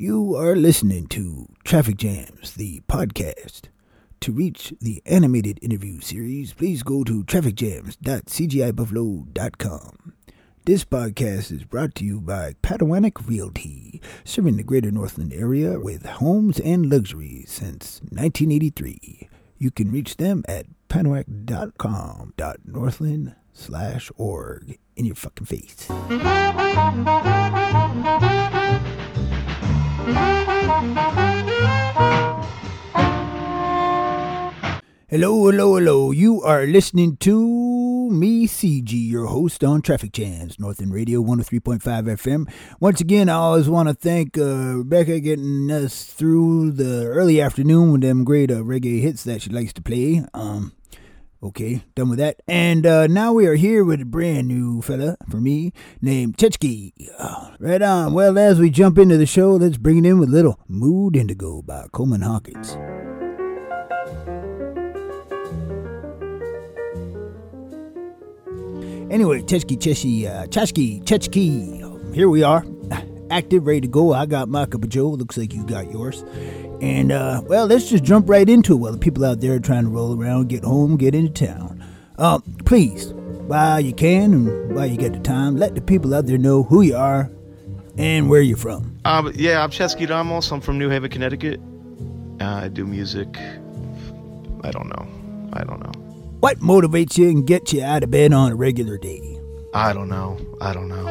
You 0.00 0.36
are 0.36 0.54
listening 0.54 1.08
to 1.08 1.48
Traffic 1.64 1.96
Jams, 1.96 2.54
the 2.54 2.82
podcast. 2.88 3.62
To 4.20 4.30
reach 4.30 4.72
the 4.80 5.02
animated 5.04 5.58
interview 5.60 5.98
series, 5.98 6.52
please 6.52 6.84
go 6.84 7.02
to 7.02 7.24
trafficjams.cgibuffalo.com. 7.24 10.12
This 10.64 10.84
podcast 10.84 11.50
is 11.50 11.64
brought 11.64 11.96
to 11.96 12.04
you 12.04 12.20
by 12.20 12.54
Padawanik 12.62 13.26
Realty, 13.26 14.00
serving 14.22 14.56
the 14.56 14.62
greater 14.62 14.92
Northland 14.92 15.32
area 15.32 15.80
with 15.80 16.06
homes 16.06 16.60
and 16.60 16.88
luxuries 16.88 17.50
since 17.50 18.00
1983. 18.02 19.28
You 19.56 19.72
can 19.72 19.90
reach 19.90 20.18
them 20.18 20.44
at 20.46 20.66
padawanik.com.northland 20.88 23.34
slash 23.52 24.12
org 24.16 24.78
in 24.94 25.06
your 25.06 25.16
fucking 25.16 25.46
face. 25.46 25.88
Hello, 35.10 35.46
hello, 35.46 35.76
hello. 35.76 36.10
You 36.10 36.42
are 36.42 36.66
listening 36.66 37.16
to 37.16 38.10
me, 38.10 38.46
CG, 38.46 38.92
your 38.92 39.24
host 39.26 39.64
on 39.64 39.80
Traffic 39.80 40.12
Jams, 40.12 40.60
Northern 40.60 40.90
Radio 40.90 41.22
103.5 41.22 41.80
FM. 41.80 42.52
Once 42.78 43.00
again, 43.00 43.28
I 43.28 43.34
always 43.34 43.68
want 43.68 43.88
to 43.88 43.94
thank 43.94 44.36
uh, 44.36 44.76
Rebecca 44.76 45.18
getting 45.20 45.70
us 45.70 46.04
through 46.04 46.72
the 46.72 47.06
early 47.06 47.40
afternoon 47.40 47.92
with 47.92 48.02
them 48.02 48.22
great 48.22 48.50
uh, 48.50 48.56
reggae 48.56 49.00
hits 49.00 49.24
that 49.24 49.42
she 49.42 49.50
likes 49.50 49.72
to 49.72 49.82
play. 49.82 50.24
Um, 50.34 50.72
okay, 51.42 51.84
done 51.94 52.10
with 52.10 52.18
that. 52.18 52.40
And 52.46 52.86
uh, 52.86 53.06
now 53.06 53.32
we 53.32 53.46
are 53.46 53.54
here 53.54 53.84
with 53.84 54.00
a 54.00 54.04
brand 54.04 54.48
new 54.48 54.82
fella 54.82 55.16
for 55.30 55.38
me 55.38 55.72
named 56.00 56.36
Chechki. 56.36 56.92
Uh, 57.18 57.54
right 57.58 57.82
on. 57.82 58.12
Well, 58.12 58.38
as 58.38 58.58
we 58.58 58.70
jump 58.70 58.98
into 58.98 59.16
the 59.16 59.26
show, 59.26 59.52
let's 59.52 59.76
bring 59.76 59.98
it 59.98 60.08
in 60.08 60.18
with 60.18 60.28
little 60.28 60.58
Mood 60.68 61.16
Indigo 61.16 61.62
by 61.62 61.86
Coleman 61.92 62.22
Hawkins. 62.22 62.76
Anyway, 69.10 69.40
Chechki 69.40 69.78
Cheshi, 69.78 70.26
uh, 70.26 70.46
Chechki. 70.46 72.14
Here 72.14 72.28
we 72.28 72.42
are, 72.42 72.62
active, 73.30 73.66
ready 73.66 73.82
to 73.82 73.88
go. 73.88 74.12
I 74.12 74.26
got 74.26 74.48
my 74.48 74.66
cup 74.66 74.84
of 74.84 74.88
Joe. 74.90 75.08
Looks 75.08 75.36
like 75.36 75.52
you 75.52 75.64
got 75.64 75.90
yours. 75.90 76.24
And, 76.80 77.12
uh, 77.12 77.42
well, 77.46 77.66
let's 77.66 77.88
just 77.88 78.04
jump 78.04 78.28
right 78.28 78.48
into 78.48 78.74
it 78.74 78.76
while 78.76 78.92
the 78.92 78.98
people 78.98 79.24
out 79.24 79.40
there 79.40 79.54
are 79.54 79.60
trying 79.60 79.84
to 79.84 79.90
roll 79.90 80.20
around, 80.20 80.48
get 80.48 80.64
home, 80.64 80.96
get 80.96 81.14
into 81.14 81.46
town. 81.46 81.84
Um, 82.18 82.42
please, 82.64 83.12
while 83.12 83.80
you 83.80 83.92
can 83.92 84.32
and 84.34 84.74
while 84.74 84.86
you 84.86 84.96
get 84.96 85.12
the 85.12 85.20
time, 85.20 85.56
let 85.56 85.74
the 85.74 85.80
people 85.80 86.14
out 86.14 86.26
there 86.26 86.38
know 86.38 86.62
who 86.62 86.82
you 86.82 86.96
are 86.96 87.30
and 87.96 88.28
where 88.28 88.40
you're 88.40 88.56
from. 88.56 88.98
Um, 89.04 89.32
yeah, 89.34 89.62
I'm 89.62 89.70
Ceschi 89.70 90.08
Ramos. 90.08 90.50
I'm 90.52 90.60
from 90.60 90.78
New 90.78 90.88
Haven, 90.88 91.10
Connecticut. 91.10 91.60
Uh, 92.40 92.44
I 92.44 92.68
do 92.68 92.86
music. 92.86 93.36
I 94.62 94.70
don't 94.70 94.88
know. 94.88 95.06
I 95.52 95.64
don't 95.64 95.80
know. 95.80 95.92
What 96.40 96.60
motivates 96.60 97.18
you 97.18 97.28
and 97.28 97.46
gets 97.46 97.72
you 97.72 97.82
out 97.82 98.04
of 98.04 98.10
bed 98.10 98.32
on 98.32 98.52
a 98.52 98.54
regular 98.54 98.98
day? 98.98 99.40
I 99.74 99.92
don't 99.92 100.08
know. 100.08 100.38
I 100.60 100.72
don't 100.72 100.88
know. 100.88 101.06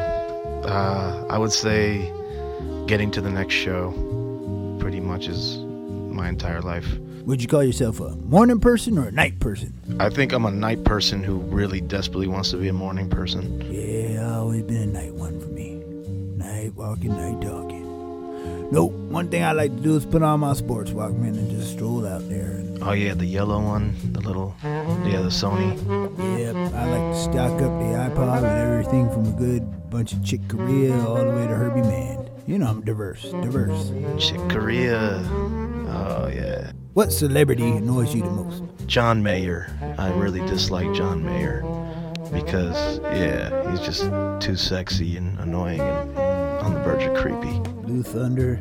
Uh, 0.68 1.24
I 1.30 1.38
would 1.38 1.52
say 1.52 2.12
getting 2.86 3.10
to 3.12 3.22
the 3.22 3.30
next 3.30 3.54
show 3.54 3.90
pretty 4.78 5.00
much 5.00 5.26
is 5.26 5.56
my 5.58 6.28
entire 6.28 6.60
life. 6.60 6.86
Would 7.24 7.40
you 7.40 7.48
call 7.48 7.64
yourself 7.64 8.00
a 8.00 8.10
morning 8.16 8.60
person 8.60 8.98
or 8.98 9.08
a 9.08 9.10
night 9.10 9.40
person? 9.40 9.72
I 9.98 10.10
think 10.10 10.32
I'm 10.32 10.44
a 10.44 10.50
night 10.50 10.84
person 10.84 11.22
who 11.22 11.36
really 11.36 11.80
desperately 11.80 12.26
wants 12.26 12.50
to 12.50 12.58
be 12.58 12.68
a 12.68 12.72
morning 12.74 13.08
person. 13.08 13.62
Yeah, 13.70 14.36
always 14.36 14.62
been 14.62 14.82
a 14.82 14.86
night 14.86 15.14
one 15.14 15.40
for 15.40 15.46
me. 15.46 15.74
Night 16.36 16.74
walking, 16.74 17.16
night 17.16 17.40
talking. 17.40 18.70
Nope, 18.70 18.92
one 18.92 19.30
thing 19.30 19.44
I 19.44 19.52
like 19.52 19.74
to 19.74 19.82
do 19.82 19.96
is 19.96 20.04
put 20.04 20.22
on 20.22 20.40
my 20.40 20.52
sports 20.52 20.90
Walkman 20.90 21.28
and 21.38 21.50
just 21.50 21.72
stroll 21.72 22.06
out 22.06 22.28
there. 22.28 22.37
Oh 22.80 22.92
yeah, 22.92 23.14
the 23.14 23.26
yellow 23.26 23.60
one, 23.60 23.94
the 24.12 24.20
little, 24.20 24.54
yeah, 24.62 25.20
the 25.20 25.28
Sony. 25.28 25.76
yep, 26.38 26.54
I 26.74 26.90
like 26.90 27.14
to 27.14 27.20
stock 27.20 27.52
up 27.60 27.78
the 27.80 28.14
iPod 28.14 28.42
with 28.42 28.50
everything 28.50 29.10
from 29.10 29.26
a 29.26 29.32
good 29.32 29.90
bunch 29.90 30.12
of 30.12 30.24
Chick 30.24 30.40
Corea 30.48 30.94
all 31.06 31.16
the 31.16 31.30
way 31.30 31.46
to 31.46 31.54
Herbie 31.54 31.82
Mann. 31.82 32.30
You 32.46 32.58
know 32.58 32.66
I'm 32.66 32.82
diverse, 32.82 33.22
diverse. 33.22 33.90
Chick 34.18 34.40
Corea. 34.48 35.18
Oh 35.88 36.30
yeah. 36.32 36.72
What 36.94 37.12
celebrity 37.12 37.68
annoys 37.68 38.14
you 38.14 38.22
the 38.22 38.30
most? 38.30 38.62
John 38.86 39.22
Mayer. 39.22 39.70
I 39.98 40.10
really 40.12 40.40
dislike 40.40 40.92
John 40.94 41.24
Mayer 41.24 41.62
because 42.32 42.98
yeah, 43.00 43.70
he's 43.70 43.80
just 43.80 44.02
too 44.40 44.56
sexy 44.56 45.16
and 45.16 45.38
annoying 45.40 45.80
and 45.80 46.18
on 46.18 46.74
the 46.74 46.80
verge 46.80 47.04
of 47.04 47.16
creepy. 47.16 47.58
Blue 47.82 48.02
Thunder. 48.02 48.60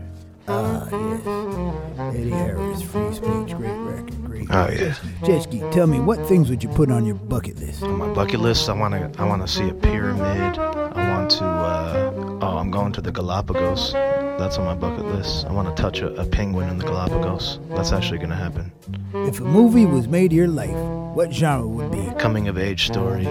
Ah, 0.49 0.87
yes. 0.89 2.15
Eddie 2.15 2.29
Harris, 2.29 2.81
Free 2.81 3.13
Speech, 3.13 3.57
great 3.57 3.71
record, 3.71 4.23
great. 4.25 4.47
Oh 4.49 4.69
yeah. 4.69 4.95
Jetski, 5.21 5.69
tell 5.73 5.87
me, 5.87 5.99
what 5.99 6.25
things 6.27 6.49
would 6.49 6.63
you 6.63 6.69
put 6.69 6.89
on 6.89 7.05
your 7.05 7.15
bucket 7.15 7.57
list? 7.59 7.83
On 7.83 7.97
my 7.97 8.07
bucket 8.13 8.39
list, 8.39 8.69
I 8.69 8.73
want 8.73 8.93
to 8.93 9.21
I 9.21 9.25
want 9.25 9.41
to 9.45 9.47
see 9.47 9.67
a 9.67 9.73
pyramid. 9.73 10.57
I 10.57 11.17
want 11.17 11.31
to 11.31 11.43
uh, 11.43 12.39
oh, 12.41 12.57
I'm 12.57 12.71
going 12.71 12.93
to 12.93 13.01
the 13.01 13.11
Galapagos. 13.11 13.91
That's 14.39 14.57
on 14.57 14.65
my 14.65 14.75
bucket 14.75 15.05
list. 15.05 15.45
I 15.47 15.51
want 15.51 15.75
to 15.75 15.81
touch 15.81 15.99
a, 15.99 16.13
a 16.13 16.25
penguin 16.25 16.69
in 16.69 16.77
the 16.77 16.85
Galapagos. 16.85 17.59
That's 17.71 17.91
actually 17.91 18.19
going 18.19 18.29
to 18.29 18.35
happen. 18.35 18.71
If 19.13 19.39
a 19.41 19.43
movie 19.43 19.85
was 19.85 20.07
made 20.07 20.31
of 20.31 20.37
your 20.37 20.47
life, 20.47 20.77
what 21.15 21.33
genre 21.33 21.67
would 21.67 21.93
it 21.93 22.13
be? 22.13 22.19
Coming 22.19 22.47
of 22.47 22.57
age 22.57 22.85
story 22.85 23.25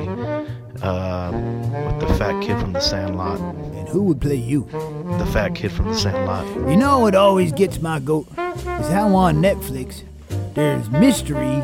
uh, 0.82 1.30
with 1.32 2.00
the 2.00 2.14
fat 2.18 2.42
kid 2.42 2.58
from 2.60 2.72
the 2.72 2.80
Sandlot. 2.80 3.40
And 3.40 3.88
who 3.88 4.02
would 4.02 4.20
play 4.20 4.34
you? 4.36 4.68
The 5.06 5.26
fat 5.26 5.54
kid 5.54 5.70
from 5.70 5.86
the 5.88 5.94
same 5.94 6.12
Sandlot. 6.12 6.68
You 6.68 6.76
know 6.76 6.98
what 6.98 7.14
always 7.14 7.52
gets 7.52 7.80
my 7.80 8.00
goat 8.00 8.26
is 8.36 8.88
how 8.88 9.14
on 9.14 9.36
Netflix 9.36 10.02
there's 10.54 10.90
mystery, 10.90 11.62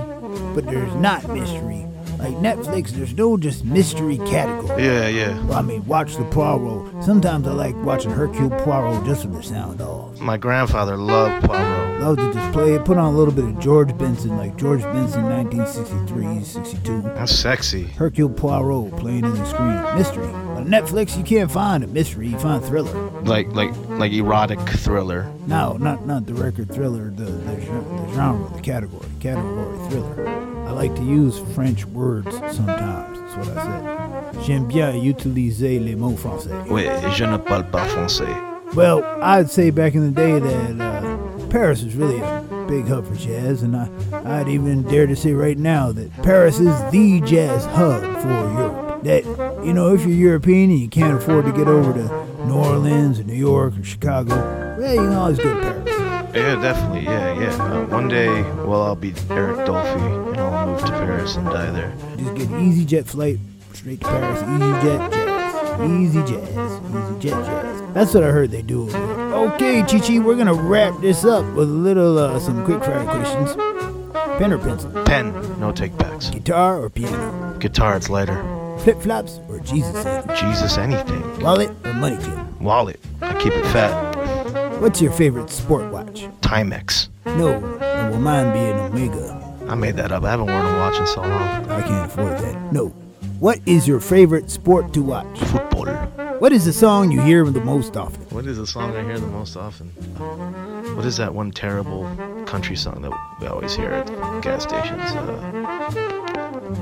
but 0.54 0.64
there's 0.64 0.94
not 0.94 1.28
mystery. 1.28 1.86
Like 2.18 2.34
Netflix, 2.36 2.90
there's 2.90 3.14
no 3.14 3.36
just 3.36 3.64
mystery 3.64 4.18
category. 4.18 4.84
Yeah, 4.84 5.08
yeah. 5.08 5.44
Well, 5.46 5.58
I 5.58 5.62
mean, 5.62 5.84
watch 5.86 6.14
the 6.14 6.24
Poirot. 6.26 7.02
Sometimes 7.02 7.48
I 7.48 7.52
like 7.52 7.74
watching 7.84 8.12
Hercule 8.12 8.50
Poirot 8.50 9.04
just 9.04 9.22
for 9.22 9.28
the 9.28 9.42
sound 9.42 9.80
off. 9.80 10.20
My 10.20 10.36
grandfather 10.36 10.96
loved 10.96 11.44
Poirot. 11.44 12.00
Loved 12.00 12.20
to 12.20 12.32
just 12.32 12.52
play 12.52 12.74
it, 12.74 12.84
put 12.84 12.96
on 12.96 13.12
a 13.12 13.16
little 13.16 13.34
bit 13.34 13.44
of 13.44 13.58
George 13.58 13.96
Benson, 13.98 14.36
like 14.36 14.56
George 14.56 14.82
Benson 14.82 15.24
1963, 15.24 16.44
62. 16.44 17.02
That's 17.02 17.32
sexy. 17.32 17.84
Hercule 17.84 18.30
Poirot 18.30 18.96
playing 18.98 19.24
in 19.24 19.34
the 19.34 19.44
screen. 19.46 19.98
Mystery. 19.98 20.51
On 20.62 20.68
Netflix, 20.68 21.18
you 21.18 21.24
can't 21.24 21.50
find 21.50 21.82
a 21.82 21.88
mystery, 21.88 22.28
you 22.28 22.38
find 22.38 22.64
thriller. 22.64 22.94
Like 23.22 23.48
like 23.48 23.72
like 23.88 24.12
erotic 24.12 24.60
thriller. 24.60 25.28
No, 25.48 25.76
not 25.76 26.06
not 26.06 26.24
the 26.26 26.34
record 26.34 26.72
thriller, 26.72 27.10
the, 27.10 27.24
the, 27.24 27.56
the 27.56 28.12
genre, 28.14 28.48
the 28.54 28.60
category. 28.60 29.08
Category 29.18 29.88
thriller. 29.90 30.28
I 30.68 30.70
like 30.70 30.94
to 30.94 31.02
use 31.02 31.40
French 31.56 31.84
words 31.86 32.30
sometimes. 32.54 33.18
That's 33.18 33.48
what 33.48 33.58
I 33.58 34.32
said. 34.34 34.44
J'aime 34.44 34.68
bien 34.68 34.94
utiliser 35.02 35.80
les 35.84 35.96
mots 35.96 36.16
français. 36.16 36.52
Oui, 36.70 36.84
je 37.12 37.24
ne 37.24 37.38
parle 37.38 37.64
pas 37.64 37.84
français. 37.88 38.32
Well, 38.76 39.02
I'd 39.20 39.50
say 39.50 39.70
back 39.70 39.96
in 39.96 40.04
the 40.04 40.12
day 40.12 40.38
that 40.38 40.80
uh, 40.80 41.46
Paris 41.48 41.82
was 41.82 41.96
really 41.96 42.20
a 42.20 42.64
big 42.68 42.86
hub 42.86 43.08
for 43.08 43.16
jazz, 43.16 43.62
and 43.62 43.76
I, 43.76 43.88
I'd 44.24 44.48
even 44.48 44.82
dare 44.84 45.08
to 45.08 45.16
say 45.16 45.32
right 45.32 45.58
now 45.58 45.90
that 45.90 46.12
Paris 46.22 46.60
is 46.60 46.90
the 46.92 47.20
jazz 47.22 47.64
hub 47.64 48.00
for 48.22 48.28
Europe. 48.28 48.81
That, 49.04 49.24
you 49.64 49.72
know, 49.72 49.94
if 49.94 50.02
you're 50.02 50.10
European 50.16 50.70
and 50.70 50.78
you 50.78 50.88
can't 50.88 51.20
afford 51.20 51.44
to 51.46 51.52
get 51.52 51.66
over 51.66 51.92
to 51.92 52.44
New 52.46 52.54
Orleans 52.54 53.18
or 53.18 53.24
New 53.24 53.34
York 53.34 53.76
or 53.78 53.82
Chicago, 53.82 54.36
well, 54.78 54.94
you 54.94 55.00
can 55.00 55.12
always 55.12 55.38
go 55.38 55.54
to 55.54 55.60
Paris. 55.60 56.34
Yeah, 56.34 56.62
definitely. 56.62 57.02
Yeah, 57.04 57.40
yeah. 57.40 57.62
Uh, 57.62 57.84
one 57.86 58.08
day, 58.08 58.42
well, 58.64 58.82
I'll 58.82 58.96
be 58.96 59.12
Eric 59.28 59.66
Dolphy, 59.66 60.30
and 60.30 60.40
I'll 60.40 60.66
move 60.66 60.80
to 60.80 60.86
Paris 60.90 61.36
and 61.36 61.46
die 61.46 61.70
there. 61.70 61.92
Just 62.16 62.34
get 62.36 62.48
an 62.48 62.60
easy 62.66 62.84
jet 62.84 63.06
flight 63.06 63.38
straight 63.74 64.00
to 64.00 64.06
Paris. 64.06 64.40
Easy 64.42 64.88
jet 64.88 65.12
jazz. 65.12 65.90
Easy 65.90 66.20
jazz. 66.20 66.80
Easy 66.90 67.20
jet 67.20 67.44
jazz. 67.44 67.82
That's 67.92 68.14
what 68.14 68.22
I 68.22 68.30
heard 68.30 68.50
they 68.50 68.62
do. 68.62 68.84
over 68.84 68.92
there. 68.92 69.34
Okay, 69.34 69.82
Chichi, 69.82 70.20
we're 70.20 70.36
gonna 70.36 70.54
wrap 70.54 70.98
this 71.00 71.24
up 71.24 71.44
with 71.54 71.68
a 71.68 71.72
little 71.72 72.18
uh, 72.18 72.38
some 72.38 72.64
quick 72.64 72.82
fire 72.82 73.04
questions. 73.04 73.54
Pen 74.38 74.52
or 74.52 74.58
pencil? 74.58 74.90
Pen, 75.04 75.32
no 75.60 75.72
take 75.72 75.96
backs. 75.98 76.30
Guitar 76.30 76.80
or 76.82 76.88
piano? 76.88 77.58
Guitar, 77.58 77.96
it's 77.96 78.08
lighter. 78.08 78.61
Flip 78.82 79.00
flops 79.00 79.38
or 79.48 79.60
Jesus? 79.60 80.02
hand? 80.02 80.28
Jesus, 80.36 80.76
anything. 80.76 81.40
Wallet 81.40 81.70
or 81.84 81.92
money 81.94 82.16
clip? 82.16 82.60
Wallet, 82.60 82.98
I 83.20 83.32
keep 83.40 83.52
it 83.52 83.64
fat. 83.66 84.80
What's 84.80 85.00
your 85.00 85.12
favorite 85.12 85.50
sport 85.50 85.92
watch? 85.92 86.26
Timex. 86.40 87.08
No, 87.24 87.60
well, 87.60 88.18
mine 88.18 88.52
be 88.52 88.58
an 88.58 88.78
Omega. 88.80 89.56
I 89.68 89.76
made 89.76 89.94
that 89.96 90.10
up. 90.10 90.24
I 90.24 90.30
haven't 90.30 90.46
worn 90.46 90.66
a 90.66 90.78
watch 90.78 90.98
in 90.98 91.06
so 91.06 91.20
long. 91.20 91.30
I 91.70 91.82
can't 91.82 92.10
afford 92.10 92.38
that. 92.40 92.72
No. 92.72 92.88
What 93.38 93.60
is 93.66 93.86
your 93.86 94.00
favorite 94.00 94.50
sport 94.50 94.92
to 94.94 95.02
watch? 95.02 95.38
Football. 95.38 95.86
What 96.40 96.52
is 96.52 96.64
the 96.64 96.72
song 96.72 97.12
you 97.12 97.20
hear 97.20 97.48
the 97.48 97.60
most 97.60 97.96
often? 97.96 98.20
What 98.30 98.46
is 98.46 98.56
the 98.56 98.66
song 98.66 98.96
I 98.96 99.04
hear 99.04 99.20
the 99.20 99.28
most 99.28 99.56
often? 99.56 99.86
What 100.96 101.04
is 101.04 101.16
that 101.18 101.32
one 101.32 101.52
terrible 101.52 102.02
country 102.46 102.74
song 102.74 103.02
that 103.02 103.12
we 103.40 103.46
always 103.46 103.76
hear 103.76 103.92
at 103.92 104.08
gas 104.42 104.64
stations? 104.64 105.00
Uh, 105.12 105.38